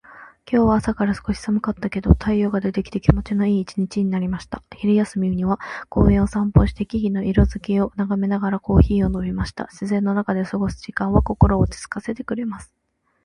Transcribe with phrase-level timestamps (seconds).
[0.51, 4.63] 今日は朝から少し寒かったけれど、太陽が出てきて気持ちのいい一日になりました。
[4.77, 9.65] 昼休みには公園を散歩して、木々の色づきを眺めながらコーヒーを飲みました。
[9.71, 12.73] 自然の中で過ごす時間は心を落ち着かせてくれます。